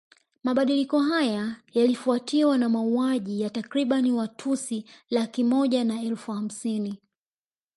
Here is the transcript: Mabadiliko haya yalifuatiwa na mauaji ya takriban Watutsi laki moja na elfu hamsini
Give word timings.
Mabadiliko 0.43 0.99
haya 0.99 1.55
yalifuatiwa 1.73 2.57
na 2.57 2.69
mauaji 2.69 3.41
ya 3.41 3.49
takriban 3.49 4.11
Watutsi 4.11 4.85
laki 5.09 5.43
moja 5.43 5.83
na 5.83 6.01
elfu 6.01 6.31
hamsini 6.31 6.97